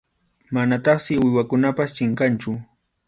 Manataqsi 0.53 1.13
uywakunapas 1.25 1.89
chinkanchu. 1.95 2.51